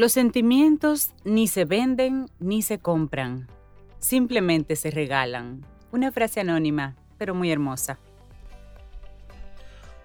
[0.00, 3.48] Los sentimientos ni se venden ni se compran,
[3.98, 5.66] simplemente se regalan.
[5.92, 7.98] Una frase anónima, pero muy hermosa.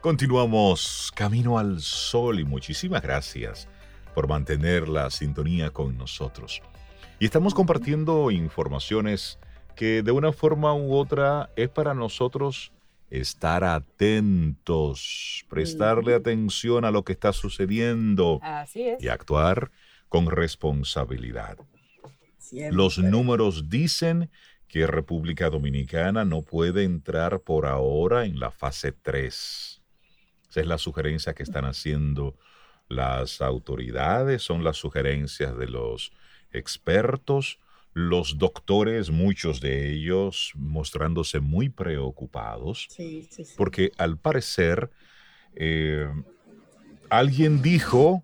[0.02, 3.70] Continuamos camino al sol y muchísimas gracias
[4.13, 6.62] por mantener la sintonía con nosotros.
[7.17, 9.39] Y estamos compartiendo informaciones
[9.77, 12.73] que de una forma u otra es para nosotros
[13.09, 18.41] estar atentos, prestarle atención a lo que está sucediendo
[19.00, 19.72] y actuar
[20.09, 21.58] con responsabilidad.
[22.72, 24.30] Los números dicen
[24.67, 29.81] que República Dominicana no puede entrar por ahora en la fase 3.
[30.50, 32.38] Esa es la sugerencia que están haciendo
[32.88, 36.11] las autoridades, son las sugerencias de los
[36.52, 37.59] expertos,
[37.94, 42.89] los doctores, muchos de ellos mostrándose muy preocupados,
[43.58, 44.92] porque al parecer
[45.56, 46.09] eh,
[47.09, 48.23] alguien dijo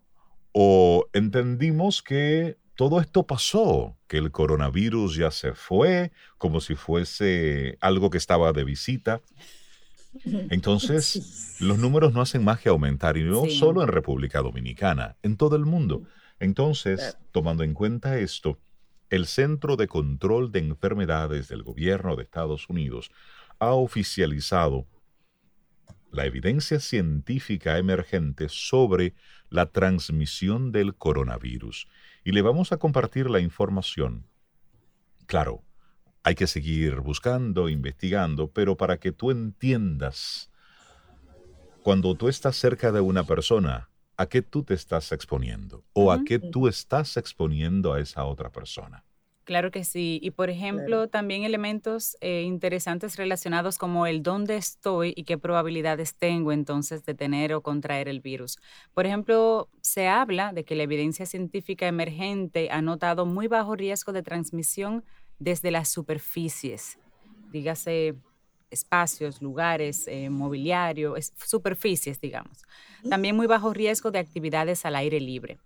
[0.52, 7.78] o entendimos que todo esto pasó, que el coronavirus ya se fue, como si fuese
[7.80, 9.22] algo que estaba de visita.
[10.50, 15.38] Entonces, los números no hacen más que aumentar, y no solo en República Dominicana, en
[15.38, 16.04] todo el mundo.
[16.40, 18.58] Entonces, tomando en cuenta esto,
[19.10, 23.12] el Centro de Control de Enfermedades del Gobierno de Estados Unidos
[23.60, 24.88] ha oficializado
[26.12, 29.16] la evidencia científica emergente sobre
[29.50, 31.88] la transmisión del coronavirus
[32.24, 34.28] y le vamos a compartir la información.
[35.26, 35.64] Claro,
[36.24, 40.52] hay que seguir buscando, investigando, pero para que tú entiendas,
[41.82, 45.84] cuando tú estás cerca de una persona, ¿a qué tú te estás exponiendo?
[45.94, 49.04] ¿O a qué tú estás exponiendo a esa otra persona?
[49.44, 50.20] Claro que sí.
[50.22, 56.16] Y por ejemplo, también elementos eh, interesantes relacionados como el dónde estoy y qué probabilidades
[56.16, 58.60] tengo entonces de tener o contraer el virus.
[58.94, 64.14] Por ejemplo, se habla de que la evidencia científica emergente ha notado muy bajo riesgo
[64.14, 65.04] de transmisión
[65.40, 67.00] desde las superficies,
[67.52, 68.14] dígase
[68.70, 71.16] espacios, lugares, eh, mobiliario,
[71.46, 72.64] superficies, digamos.
[73.10, 75.58] También muy bajo riesgo de actividades al aire libre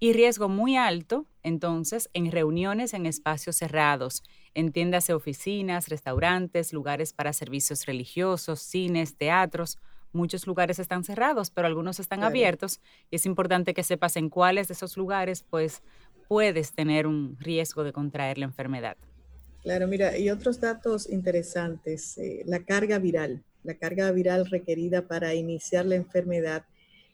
[0.00, 4.22] y riesgo muy alto, entonces, en reuniones en espacios cerrados,
[4.54, 9.78] entiéndase oficinas, restaurantes, lugares para servicios religiosos, cines, teatros.
[10.12, 12.80] Muchos lugares están cerrados, pero algunos están abiertos
[13.10, 15.82] y es importante que sepas en cuáles de esos lugares pues
[16.28, 18.96] puedes tener un riesgo de contraer la enfermedad.
[19.62, 25.34] Claro, mira, y otros datos interesantes, eh, la carga viral, la carga viral requerida para
[25.34, 26.64] iniciar la enfermedad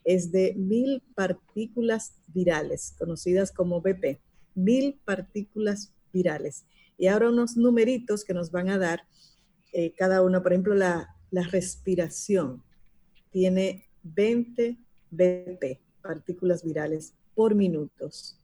[0.07, 4.21] es de mil partículas virales, conocidas como BP,
[4.55, 6.63] mil partículas virales.
[6.97, 9.01] Y ahora unos numeritos que nos van a dar
[9.73, 12.63] eh, cada uno, por ejemplo, la, la respiración
[13.31, 14.77] tiene 20
[15.11, 18.39] BP, partículas virales por minutos.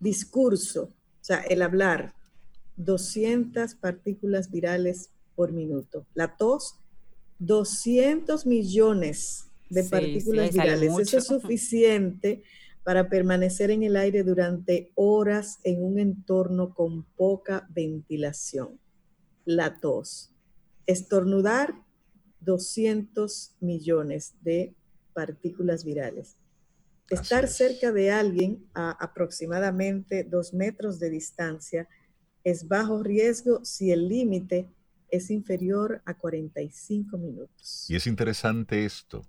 [0.00, 2.14] Discurso, o sea, el hablar,
[2.76, 6.06] 200 partículas virales por minuto.
[6.14, 6.78] La tos,
[7.40, 10.92] 200 millones de partículas virales.
[10.98, 12.42] Eso es suficiente
[12.84, 18.80] para permanecer en el aire durante horas en un entorno con poca ventilación.
[19.44, 20.32] La tos.
[20.86, 21.74] Estornudar,
[22.40, 24.74] 200 millones de
[25.12, 26.36] partículas virales.
[27.10, 31.88] Estar cerca de alguien a aproximadamente dos metros de distancia
[32.44, 34.68] es bajo riesgo si el límite
[35.10, 37.86] es inferior a 45 minutos.
[37.88, 39.24] Y es interesante esto,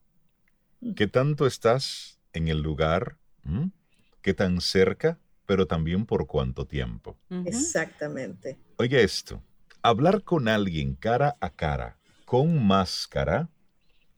[0.96, 3.18] ¿Qué tanto estás en el lugar?
[4.22, 5.20] ¿Qué tan cerca?
[5.46, 7.18] Pero también por cuánto tiempo.
[7.46, 8.58] Exactamente.
[8.78, 9.44] Oye esto,
[9.82, 13.50] hablar con alguien cara a cara con máscara,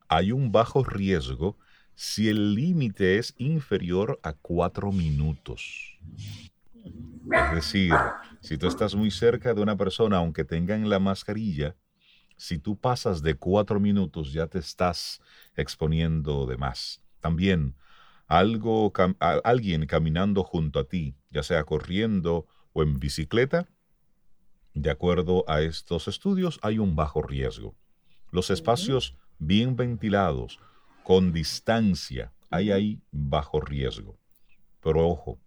[0.10, 1.58] hay un bajo riesgo
[1.96, 5.98] si el límite es inferior a cuatro minutos.
[7.32, 7.94] Es decir,
[8.42, 11.78] si tú estás muy cerca de una persona, aunque tengan la mascarilla,
[12.36, 15.22] si tú pasas de cuatro minutos ya te estás
[15.56, 17.02] exponiendo de más.
[17.20, 17.76] También
[18.28, 18.94] algo,
[19.44, 23.68] alguien caminando junto a ti, ya sea corriendo o en bicicleta,
[24.74, 27.76] de acuerdo a estos estudios, hay un bajo riesgo.
[28.32, 30.60] Los espacios bien ventilados,
[31.04, 34.18] con distancia, hay ahí bajo riesgo.
[34.82, 35.40] Pero ojo,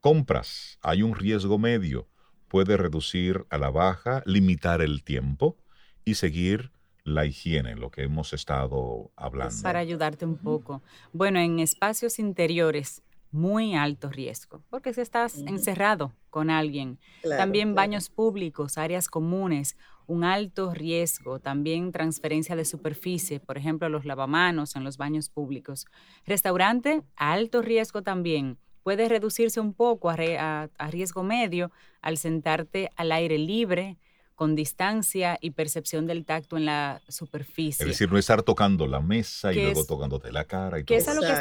[0.00, 2.08] compras, hay un riesgo medio,
[2.48, 5.56] puede reducir a la baja, limitar el tiempo
[6.04, 6.72] y seguir
[7.04, 9.54] la higiene, lo que hemos estado hablando.
[9.62, 10.82] Para ayudarte un poco.
[11.12, 18.10] Bueno, en espacios interiores, muy alto riesgo, porque si estás encerrado con alguien, también baños
[18.10, 19.76] públicos, áreas comunes,
[20.06, 25.86] un alto riesgo, también transferencia de superficie, por ejemplo, los lavamanos en los baños públicos.
[26.26, 28.58] Restaurante, alto riesgo también.
[28.82, 31.70] Puede reducirse un poco a riesgo medio
[32.02, 33.96] al sentarte al aire libre,
[34.42, 37.84] con distancia y percepción del tacto en la superficie.
[37.84, 40.80] Es decir, no estar tocando la mesa y luego tocándote la cara.
[40.80, 41.32] Y que es a lo que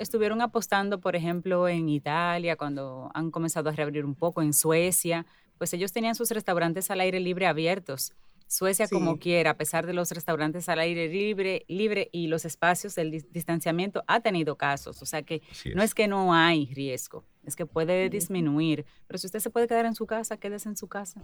[0.00, 5.26] estuvieron apostando, por ejemplo, en Italia, cuando han comenzado a reabrir un poco, en Suecia,
[5.58, 8.12] pues ellos tenían sus restaurantes al aire libre abiertos
[8.48, 12.94] Suecia como quiera, a pesar de los restaurantes al aire libre, libre y los espacios
[12.94, 15.02] del distanciamiento, ha tenido casos.
[15.02, 15.42] O sea que
[15.74, 18.86] no es que no hay riesgo, es que puede disminuir.
[19.08, 21.22] Pero si usted se puede quedar en su casa, quédese en su casa.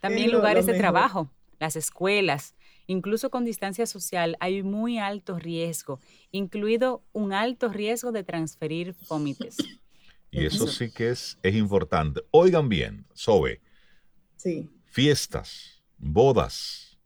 [0.00, 2.54] También lugares de trabajo, las escuelas,
[2.86, 6.00] incluso con distancia social, hay muy alto riesgo,
[6.30, 9.58] incluido un alto riesgo de transferir vómites.
[10.30, 12.22] Y eso sí que es, es importante.
[12.30, 13.60] Oigan bien, Sobe.
[14.36, 14.70] Sí.
[14.86, 15.73] Fiestas
[16.04, 16.98] bodas,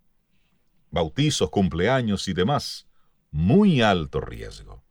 [0.90, 2.86] bautizos, cumpleaños y demás,
[3.30, 4.82] muy alto riesgo.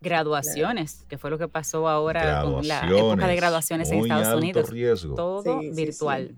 [0.00, 4.70] Graduaciones, que fue lo que pasó ahora con la época de graduaciones en Estados Unidos.
[4.70, 5.14] Riesgo.
[5.14, 6.36] Todo virtual.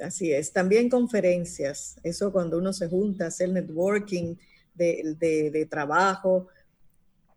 [0.00, 0.52] Así es.
[0.52, 1.96] También conferencias.
[2.02, 4.36] Eso cuando uno se junta, hacer networking
[4.74, 5.16] de,
[5.52, 6.48] de trabajo,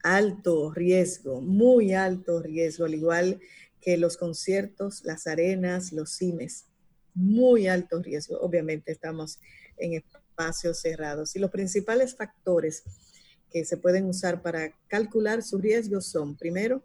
[0.03, 3.39] alto riesgo, muy alto riesgo, al igual
[3.81, 6.65] que los conciertos, las arenas, los cines
[7.15, 8.37] muy alto riesgo.
[8.39, 9.39] Obviamente estamos
[9.77, 12.83] en espacios cerrados y los principales factores
[13.49, 16.83] que se pueden usar para calcular su riesgo son, primero,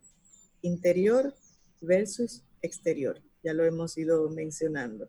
[0.62, 1.34] interior
[1.80, 3.20] versus exterior.
[3.42, 5.08] Ya lo hemos ido mencionando.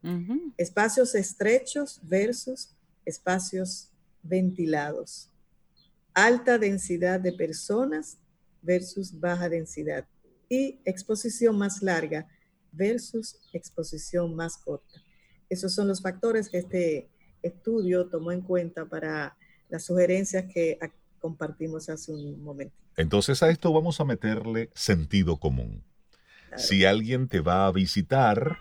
[0.57, 2.69] Espacios estrechos versus
[3.05, 3.89] espacios
[4.23, 5.29] ventilados.
[6.13, 8.17] Alta densidad de personas
[8.61, 10.07] versus baja densidad.
[10.49, 12.27] Y exposición más larga
[12.71, 15.03] versus exposición más corta.
[15.51, 17.09] Esos son los factores que este
[17.43, 19.35] estudio tomó en cuenta para
[19.67, 20.79] las sugerencias que
[21.19, 22.73] compartimos hace un momento.
[22.95, 25.83] Entonces a esto vamos a meterle sentido común.
[26.55, 28.59] Si alguien te va a visitar,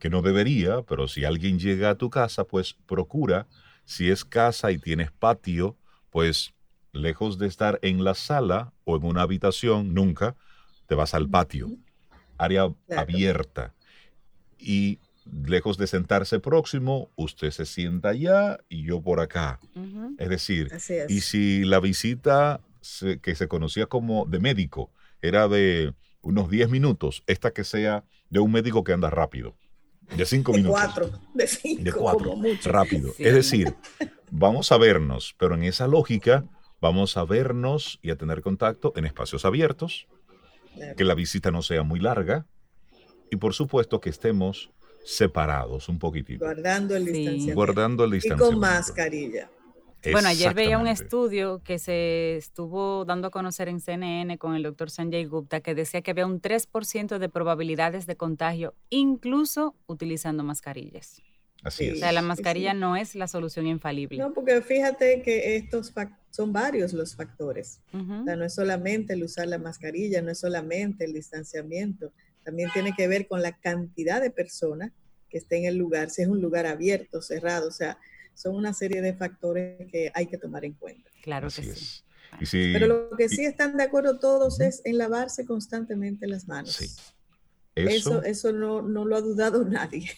[0.00, 3.46] que no debería, pero si alguien llega a tu casa, pues procura,
[3.84, 5.76] si es casa y tienes patio,
[6.10, 6.54] pues
[6.92, 10.34] lejos de estar en la sala o en una habitación, nunca,
[10.88, 11.70] te vas al patio,
[12.36, 13.74] área abierta.
[14.58, 19.60] Y lejos de sentarse próximo, usted se sienta allá y yo por acá.
[20.18, 20.70] Es decir,
[21.08, 22.60] y si la visita
[23.22, 24.90] que se conocía como de médico
[25.22, 29.56] era de unos 10 minutos, esta que sea de un médico que anda rápido,
[30.16, 30.80] de 5 minutos.
[30.80, 31.82] Cuatro, de 5.
[31.82, 32.34] De 4,
[32.64, 33.12] rápido.
[33.18, 33.74] Es decir,
[34.30, 36.44] vamos a vernos, pero en esa lógica
[36.80, 40.06] vamos a vernos y a tener contacto en espacios abiertos,
[40.96, 42.46] que la visita no sea muy larga
[43.30, 44.70] y por supuesto que estemos
[45.04, 46.44] separados un poquitito.
[46.44, 47.54] Guardando el distanciamiento.
[47.54, 48.50] Guardando el distanciamiento.
[48.50, 49.50] Y con mascarilla.
[50.12, 54.62] Bueno, ayer veía un estudio que se estuvo dando a conocer en CNN con el
[54.62, 60.42] doctor Sanjay Gupta que decía que había un 3% de probabilidades de contagio, incluso utilizando
[60.42, 61.20] mascarillas.
[61.62, 61.96] Así es.
[61.96, 64.16] O sea, la mascarilla no es la solución infalible.
[64.16, 65.92] No, porque fíjate que estos
[66.30, 67.82] son varios los factores.
[67.92, 72.12] O sea, no es solamente el usar la mascarilla, no es solamente el distanciamiento,
[72.50, 74.90] también tiene que ver con la cantidad de personas
[75.28, 77.96] que estén en el lugar, si es un lugar abierto, cerrado, o sea,
[78.34, 81.08] son una serie de factores que hay que tomar en cuenta.
[81.22, 81.62] Claro que
[82.44, 82.72] sí.
[82.72, 86.72] Pero lo que sí están de acuerdo todos es en lavarse constantemente las manos.
[86.72, 86.88] Sí.
[87.76, 90.10] Eso, eso, no, lo ha dudado nadie.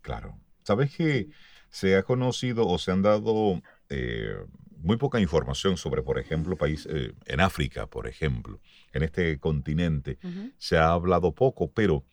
[0.00, 0.36] Claro.
[0.64, 1.28] ¿Sabes que
[1.70, 4.34] se ha conocido o se han dado eh,
[4.78, 8.60] muy poca información sobre, por ejemplo, países eh, en África, por ejemplo,
[8.92, 10.18] en este continente.
[10.56, 12.04] Se ha hablado poco, pero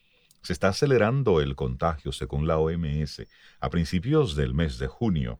[0.41, 3.25] se está acelerando el contagio, según la OMS.
[3.60, 5.39] A principios del mes de junio,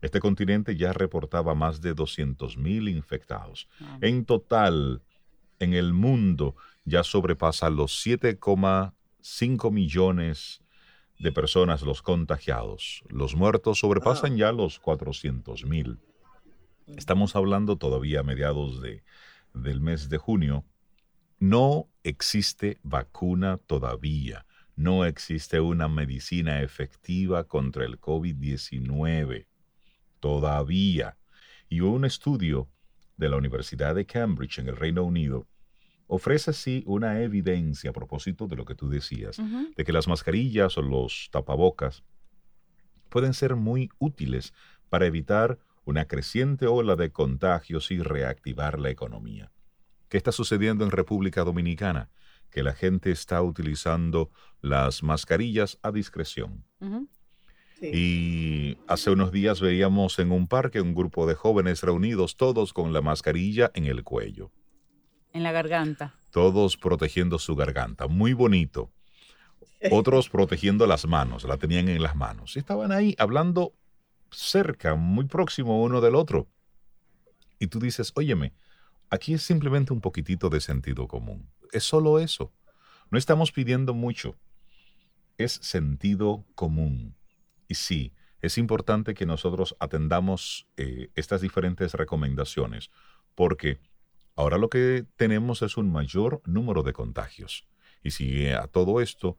[0.00, 3.68] este continente ya reportaba más de 200.000 infectados.
[4.00, 5.02] En total,
[5.58, 10.62] en el mundo ya sobrepasa los 7,5 millones
[11.18, 13.02] de personas los contagiados.
[13.08, 15.98] Los muertos sobrepasan ya los 400.000.
[16.86, 19.02] Estamos hablando todavía a mediados de,
[19.54, 20.64] del mes de junio.
[21.38, 24.46] No existe vacuna todavía.
[24.76, 29.46] No existe una medicina efectiva contra el COVID-19.
[30.20, 31.16] Todavía.
[31.68, 32.68] Y un estudio
[33.16, 35.46] de la Universidad de Cambridge en el Reino Unido
[36.06, 39.40] ofrece así una evidencia a propósito de lo que tú decías,
[39.76, 42.04] de que las mascarillas o los tapabocas
[43.08, 44.52] pueden ser muy útiles
[44.90, 49.52] para evitar una creciente ola de contagios y reactivar la economía.
[50.08, 52.10] ¿Qué está sucediendo en República Dominicana?
[52.50, 56.64] Que la gente está utilizando las mascarillas a discreción.
[57.80, 62.92] Y hace unos días veíamos en un parque un grupo de jóvenes reunidos, todos con
[62.92, 64.52] la mascarilla en el cuello.
[65.32, 66.14] En la garganta.
[66.30, 68.06] Todos protegiendo su garganta.
[68.06, 68.92] Muy bonito.
[69.90, 72.56] Otros protegiendo las manos, la tenían en las manos.
[72.56, 73.74] Estaban ahí hablando
[74.34, 76.48] cerca, muy próximo uno del otro.
[77.58, 78.52] Y tú dices, óyeme,
[79.10, 81.50] aquí es simplemente un poquitito de sentido común.
[81.72, 82.52] Es solo eso.
[83.10, 84.36] No estamos pidiendo mucho.
[85.38, 87.16] Es sentido común.
[87.68, 92.90] Y sí, es importante que nosotros atendamos eh, estas diferentes recomendaciones,
[93.34, 93.78] porque
[94.36, 97.66] ahora lo que tenemos es un mayor número de contagios.
[98.02, 99.38] Y si a todo esto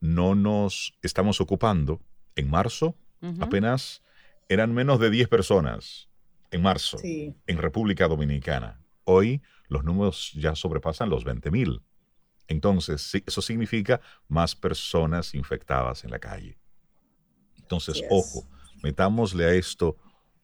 [0.00, 2.00] no nos estamos ocupando,
[2.36, 2.96] en marzo
[3.40, 4.02] apenas
[4.48, 6.08] eran menos de 10 personas
[6.50, 8.80] en marzo en República Dominicana.
[9.04, 11.82] Hoy los números ya sobrepasan los 20 mil.
[12.46, 16.58] Entonces, eso significa más personas infectadas en la calle.
[17.58, 18.48] Entonces, ojo,
[18.82, 19.96] metámosle a esto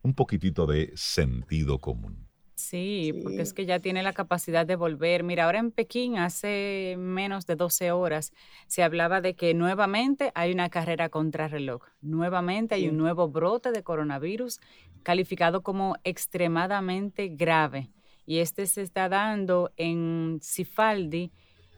[0.02, 2.28] un poquitito de sentido común.
[2.54, 5.24] Sí, porque es que ya tiene la capacidad de volver.
[5.24, 8.32] Mira, ahora en Pekín, hace menos de 12 horas,
[8.68, 11.82] se hablaba de que nuevamente hay una carrera contra reloj.
[12.00, 14.60] Nuevamente hay un nuevo brote de coronavirus
[15.02, 17.90] calificado como extremadamente grave.
[18.24, 21.32] Y este se está dando en Sifaldi.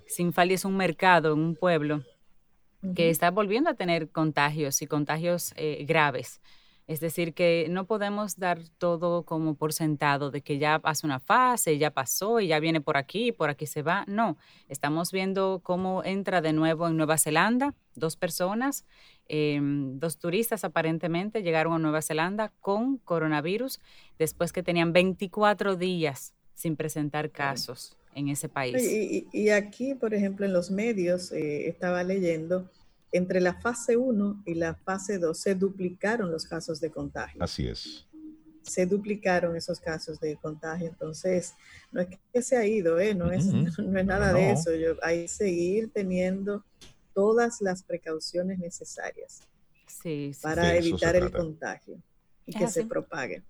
[0.06, 2.02] Sifaldi es un mercado en un pueblo
[2.94, 6.40] que está volviendo a tener contagios y contagios eh, graves.
[6.86, 11.18] Es decir, que no podemos dar todo como por sentado de que ya pasa una
[11.18, 14.04] fase, ya pasó y ya viene por aquí, por aquí se va.
[14.06, 14.36] No,
[14.68, 18.84] estamos viendo cómo entra de nuevo en Nueva Zelanda dos personas,
[19.28, 23.80] em, dos turistas aparentemente llegaron a Nueva Zelanda con coronavirus
[24.18, 28.76] después que tenían 24 días sin presentar casos en ese país.
[29.32, 32.70] Y, aquí, por ejemplo, en los medios eh, estaba leyendo
[33.12, 37.42] entre la fase 1 y la fase 2 se duplicaron los casos de contagio.
[37.42, 38.06] Así es.
[38.62, 40.88] Se duplicaron esos casos de contagio.
[40.88, 41.54] Entonces,
[41.92, 43.14] no es que se ha ido, ¿eh?
[43.14, 43.46] no, es,
[43.78, 44.70] no es nada de eso.
[45.02, 46.64] hay que seguir teniendo
[47.14, 49.42] todas las precauciones necesarias
[50.42, 52.00] para evitar el contagio
[52.44, 53.42] y que se propague.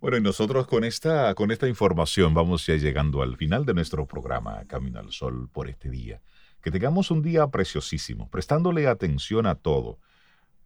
[0.00, 4.06] Bueno, y nosotros con esta, con esta información vamos ya llegando al final de nuestro
[4.06, 6.22] programa Camino al Sol por este día.
[6.68, 9.98] Que tengamos un día preciosísimo, prestándole atención a todo.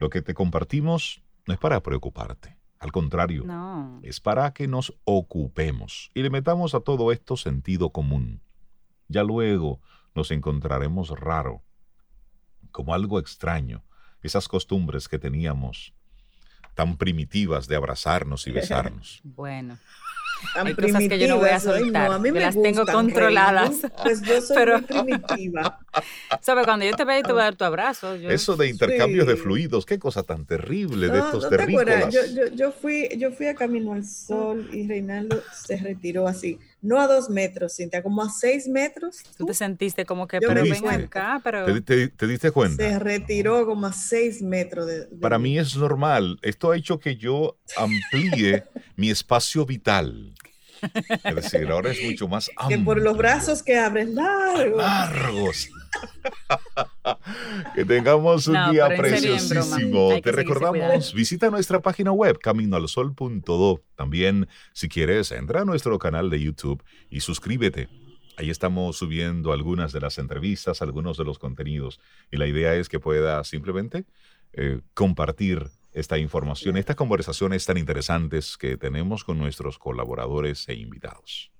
[0.00, 3.46] Lo que te compartimos no es para preocuparte, al contrario,
[4.02, 8.40] es para que nos ocupemos y le metamos a todo esto sentido común.
[9.06, 9.80] Ya luego
[10.12, 11.62] nos encontraremos raro,
[12.72, 13.84] como algo extraño,
[14.22, 15.94] esas costumbres que teníamos
[16.74, 19.20] tan primitivas de abrazarnos y besarnos.
[19.22, 19.78] Bueno.
[20.54, 23.72] Hay cosas que yo no voy a soltar, a mí me las tengo controladas.
[24.02, 25.78] Pues yo soy muy primitiva.
[26.40, 26.64] ¿Sabes?
[26.64, 28.14] Cuando yo te vea y te voy a dar tu abrazo.
[28.14, 32.12] Eso de intercambios de fluidos, qué cosa tan terrible de estos no terrícolas.
[32.12, 36.58] Yo, yo, yo, fui, yo fui a Camino al Sol y Reinaldo se retiró así
[36.82, 39.22] no a dos metros, Cintia, como a seis metros.
[39.38, 41.64] Tú te sentiste como que, pero ven acá, pero...
[41.82, 42.82] ¿Te, diste cuenta?
[42.82, 44.86] Se retiró como a seis metros.
[44.86, 46.38] De, Para mí es normal.
[46.42, 48.64] Esto ha hecho que yo amplíe
[48.96, 50.34] mi espacio vital.
[51.24, 52.78] Es decir, ahora es mucho más amplio.
[52.78, 54.76] Que por los brazos que abres largos.
[54.76, 55.70] Largos.
[57.74, 60.20] que tengamos un día preciosísimo.
[60.22, 63.82] Te recordamos, visita nuestra página web caminoalsol.do.
[63.96, 67.88] También, si quieres, entra a nuestro canal de YouTube y suscríbete.
[68.36, 72.00] Ahí estamos subiendo algunas de las entrevistas, algunos de los contenidos.
[72.30, 74.04] Y la idea es que puedas simplemente
[74.54, 81.52] eh, compartir esta información, estas conversaciones tan interesantes que tenemos con nuestros colaboradores e invitados.